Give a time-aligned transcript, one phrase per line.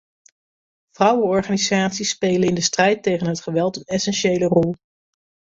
[0.95, 4.73] Vrouwenorganisaties spelen in de strijd tegen het geweld een essentiële rol.